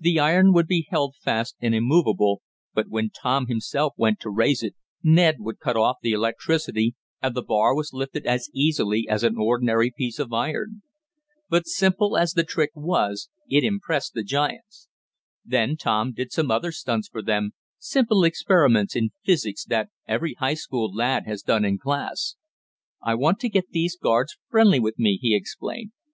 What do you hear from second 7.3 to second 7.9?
the bar